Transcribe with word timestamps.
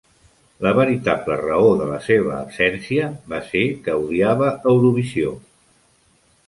La 0.65 0.69
veritable 0.77 1.35
raó 1.41 1.67
de 1.81 1.89
la 1.91 1.99
seva 2.07 2.33
absència 2.39 3.13
va 3.35 3.43
ser 3.51 3.65
que 3.85 4.01
odiava 4.09 4.53
Eurovisió. 4.75 5.41